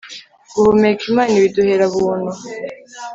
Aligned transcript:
guhumeka 0.53 1.01
imana 1.11 1.33
ibiduhera 1.37 1.83
ubuntu 1.89 2.31